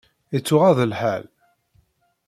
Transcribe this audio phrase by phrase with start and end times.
[0.37, 1.23] Ittuɣaḍ lḥal.